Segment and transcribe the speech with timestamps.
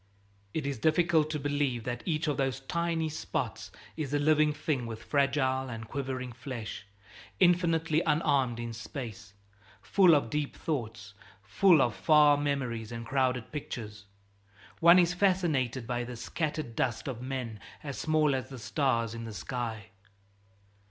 [0.51, 4.87] It is difficult to believe that each of those tiny spots is a living thing
[4.87, 6.87] with fragile and quivering flesh,
[7.39, 9.35] infinitely unarmed in space,
[9.79, 14.05] full of deep thoughts, full of far memories and crowded pictures.
[14.79, 19.25] One is fascinated by this scattered dust of men as small as the stars in
[19.25, 19.89] the sky.